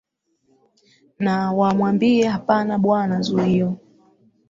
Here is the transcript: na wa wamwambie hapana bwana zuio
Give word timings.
na 1.19 1.51
wa 1.51 1.67
wamwambie 1.67 2.27
hapana 2.27 2.77
bwana 2.77 3.21
zuio 3.21 3.77